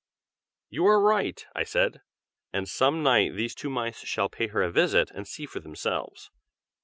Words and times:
"You 0.71 0.87
are 0.87 0.99
right!" 0.99 1.45
I 1.55 1.61
said, 1.63 2.01
"and 2.51 2.67
some 2.67 3.03
night 3.03 3.35
these 3.35 3.53
two 3.53 3.69
mice 3.69 3.99
shall 4.03 4.29
pay 4.29 4.47
her 4.47 4.63
a 4.63 4.71
visit, 4.71 5.11
and 5.11 5.27
see 5.27 5.45
for 5.45 5.59
themselves. 5.59 6.31